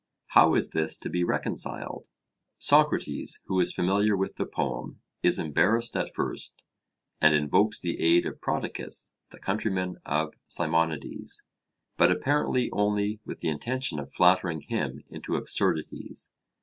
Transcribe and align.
How 0.29 0.55
is 0.55 0.71
this 0.71 0.97
to 0.97 1.11
be 1.11 1.23
reconciled? 1.23 2.07
Socrates, 2.57 3.39
who 3.45 3.59
is 3.59 3.71
familiar 3.71 4.17
with 4.17 4.35
the 4.35 4.47
poem, 4.47 4.99
is 5.21 5.37
embarrassed 5.37 5.95
at 5.95 6.11
first, 6.15 6.63
and 7.21 7.35
invokes 7.35 7.79
the 7.79 7.99
aid 7.99 8.25
of 8.25 8.41
Prodicus, 8.41 9.13
the 9.29 9.37
countryman 9.37 9.97
of 10.03 10.33
Simonides, 10.47 11.45
but 11.97 12.11
apparently 12.11 12.71
only 12.71 13.19
with 13.27 13.41
the 13.41 13.49
intention 13.49 13.99
of 13.99 14.11
flattering 14.11 14.61
him 14.61 15.03
into 15.11 15.35
absurdities. 15.35 16.33